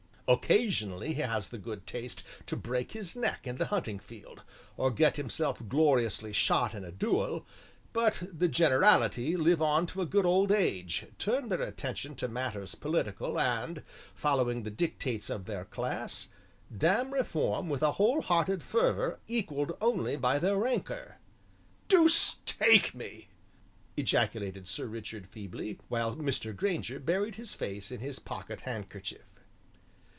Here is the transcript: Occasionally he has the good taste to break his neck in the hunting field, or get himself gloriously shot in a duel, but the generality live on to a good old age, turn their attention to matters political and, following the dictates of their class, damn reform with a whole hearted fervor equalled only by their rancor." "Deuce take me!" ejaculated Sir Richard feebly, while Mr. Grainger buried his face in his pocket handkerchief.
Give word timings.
Occasionally 0.33 1.13
he 1.13 1.19
has 1.21 1.49
the 1.49 1.57
good 1.57 1.85
taste 1.85 2.23
to 2.45 2.55
break 2.55 2.93
his 2.93 3.17
neck 3.17 3.45
in 3.45 3.57
the 3.57 3.65
hunting 3.65 3.99
field, 3.99 4.43
or 4.77 4.89
get 4.89 5.17
himself 5.17 5.61
gloriously 5.67 6.31
shot 6.31 6.73
in 6.73 6.85
a 6.85 6.91
duel, 6.91 7.45
but 7.91 8.23
the 8.31 8.47
generality 8.47 9.35
live 9.35 9.61
on 9.61 9.85
to 9.87 10.01
a 10.01 10.05
good 10.05 10.25
old 10.25 10.49
age, 10.49 11.05
turn 11.19 11.49
their 11.49 11.61
attention 11.61 12.15
to 12.15 12.29
matters 12.29 12.75
political 12.75 13.37
and, 13.37 13.83
following 14.15 14.63
the 14.63 14.71
dictates 14.71 15.29
of 15.29 15.43
their 15.43 15.65
class, 15.65 16.29
damn 16.77 17.11
reform 17.13 17.67
with 17.67 17.83
a 17.83 17.91
whole 17.93 18.21
hearted 18.21 18.63
fervor 18.63 19.19
equalled 19.27 19.73
only 19.81 20.15
by 20.15 20.39
their 20.39 20.55
rancor." 20.57 21.17
"Deuce 21.89 22.39
take 22.45 22.95
me!" 22.95 23.27
ejaculated 23.97 24.65
Sir 24.65 24.85
Richard 24.85 25.27
feebly, 25.27 25.77
while 25.89 26.15
Mr. 26.15 26.55
Grainger 26.55 26.99
buried 27.01 27.35
his 27.35 27.53
face 27.53 27.91
in 27.91 27.99
his 27.99 28.17
pocket 28.17 28.61
handkerchief. 28.61 29.23